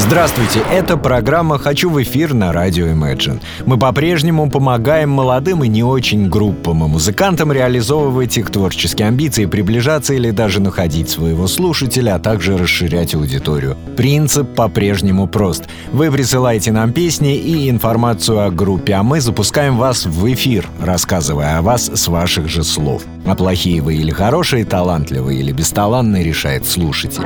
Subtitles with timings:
[0.00, 3.40] Здравствуйте, это программа «Хочу в эфир» на радио Imagine.
[3.66, 10.14] Мы по-прежнему помогаем молодым и не очень группам и музыкантам реализовывать их творческие амбиции, приближаться
[10.14, 13.76] или даже находить своего слушателя, а также расширять аудиторию.
[13.96, 15.64] Принцип по-прежнему прост.
[15.92, 21.58] Вы присылаете нам песни и информацию о группе, а мы запускаем вас в эфир, рассказывая
[21.58, 23.02] о вас с ваших же слов.
[23.26, 27.22] А плохие вы или хорошие, талантливые или бесталанные решает слушатель.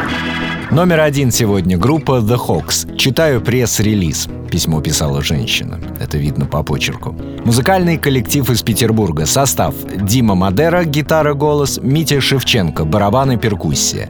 [0.71, 2.97] Номер один сегодня группа The Hawks.
[2.97, 4.29] Читаю пресс-релиз.
[4.51, 5.79] Письмо писала женщина.
[6.01, 7.15] Это видно по почерку.
[7.45, 9.27] Музыкальный коллектив из Петербурга.
[9.27, 9.75] Состав.
[9.95, 11.79] Дима Мадера, гитара, голос.
[11.83, 14.09] Митя Шевченко, барабаны, перкуссия.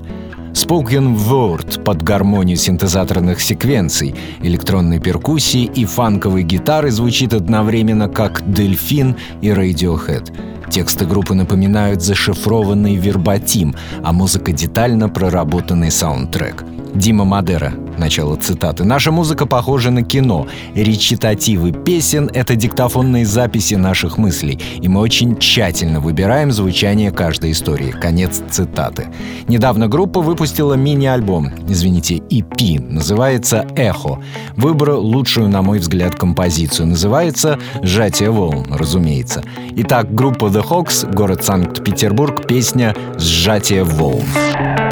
[0.55, 9.17] Spoken Word под гармонию синтезаторных секвенций, электронной перкуссии и фанковой гитары звучит одновременно как «Дельфин»
[9.43, 10.33] и «Radiohead».
[10.71, 16.65] Тексты группы напоминают зашифрованный вербатим, а музыка детально проработанный саундтрек.
[16.95, 17.75] Дима Мадера.
[17.99, 18.85] Начало цитаты.
[18.85, 20.47] «Наша музыка похожа на кино.
[20.75, 27.91] Речитативы песен— это диктофонные записи наших мыслей, и мы очень тщательно выбираем звучание каждой истории».
[27.91, 29.09] Конец цитаты.
[29.49, 34.19] Недавно группа выпустила мини-альбом, извините, EP, называется «Эхо».
[34.57, 36.89] Выбор лучшую, на мой взгляд, композицию.
[36.89, 39.43] Называется «Сжатие волн», разумеется.
[39.77, 44.25] Итак, группа The Hawks, город Санкт-Петербург, песня «Сжатие волн».
[44.25, 44.84] невесомости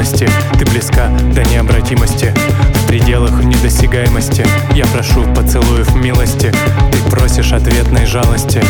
[0.00, 2.32] интимности Ты близка до необратимости.
[2.74, 4.44] В пределах недосягаемости.
[4.74, 6.52] Я прошу поцелуев милости.
[6.90, 8.62] Ты просишь ответной жалости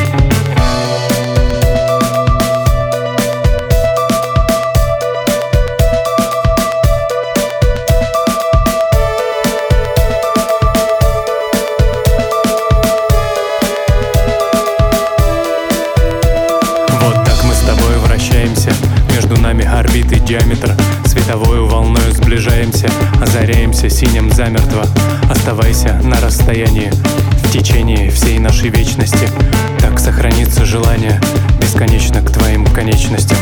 [26.02, 26.90] На расстоянии
[27.45, 29.28] В течение всей нашей вечности.
[29.78, 31.20] Так сохранится желание
[31.61, 33.39] Бесконечно к твоим конечностям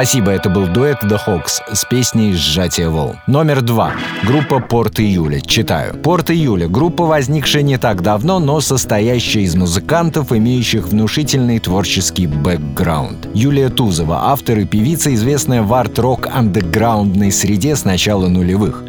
[0.00, 3.16] Спасибо, это был дуэт The Hawks с песней «Сжатие волн».
[3.26, 3.92] Номер два.
[4.26, 5.42] Группа «Порт Июля».
[5.42, 5.92] Читаю.
[5.92, 13.28] «Порт Июля»— группа, возникшая не так давно, но состоящая из музыкантов, имеющих внушительный творческий бэкграунд.
[13.34, 18.84] Юлия Тузова, автор и певица, известная в арт-рок андеграундной среде с начала нулевых.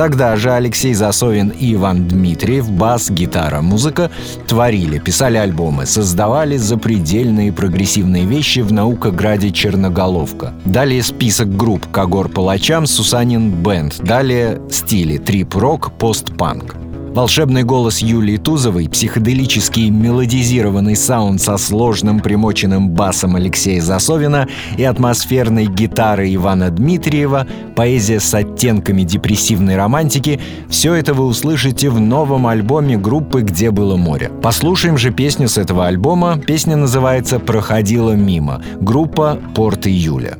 [0.00, 4.10] Тогда же Алексей Засовин и Иван Дмитриев, бас, гитара, музыка
[4.48, 10.54] творили, писали альбомы, создавали запредельные прогрессивные вещи в наукограде Черноголовка.
[10.64, 13.98] Далее список групп Когор Палачам, Сусанин Бенд.
[13.98, 16.79] Далее стили трип-рок, пост-панк.
[17.12, 24.46] Волшебный голос Юлии Тузовой, психоделический мелодизированный саунд со сложным примоченным басом Алексея Засовина
[24.76, 31.98] и атмосферной гитары Ивана Дмитриева, поэзия с оттенками депрессивной романтики— все это вы услышите в
[31.98, 34.30] новом альбоме группы «Где было море».
[34.40, 36.38] Послушаем же песню с этого альбома.
[36.38, 38.62] Песня называется «Проходила мимо».
[38.80, 40.38] Группа «Порт июля».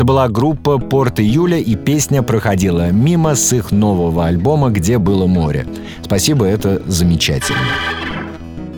[0.00, 5.66] Была группа «Порт июля» и песня проходила мимо с их нового альбома «Где было море».
[6.02, 7.58] Спасибо, это замечательно.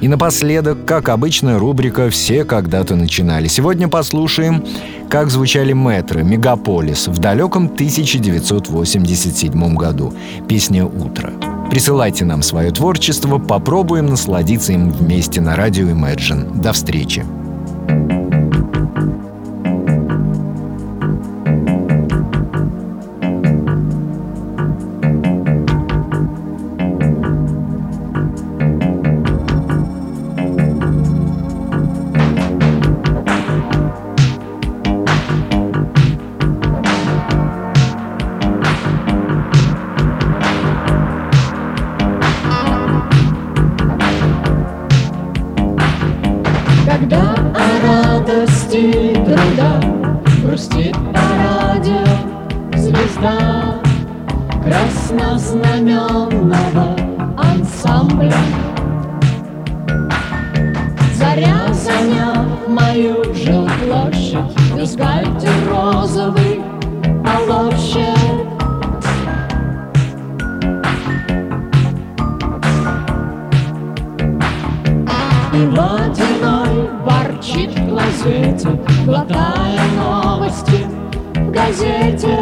[0.00, 3.46] И напоследок, как обычно, рубрика «Все когда-то начинали».
[3.46, 4.64] Сегодня послушаем,
[5.08, 10.12] как звучали метры «Мегаполис» в далеком 1987 году.
[10.48, 11.32] Песня «Утро».
[11.70, 16.60] Присылайте нам свое творчество, попробуем насладиться им вместе на радио Imagine.
[16.60, 17.24] До встречи!
[48.74, 49.80] грусти труда
[50.42, 52.04] Грустит на радио
[52.76, 53.78] звезда
[54.64, 56.96] Краснознаменного
[57.38, 58.34] ансамбля.
[61.14, 66.60] Заря занял мою жилплощадь Бюстгальтер розовый
[67.22, 68.18] полощет
[75.52, 76.23] И вот
[77.44, 78.68] торчит в лазете,
[79.04, 80.86] глотая новости
[81.34, 82.38] в газете.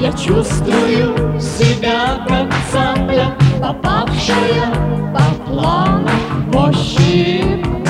[0.00, 4.72] Я чувствую себя как цапля, попавшая
[5.12, 6.10] по плану
[6.52, 7.85] в ощупь.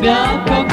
[0.00, 0.69] branca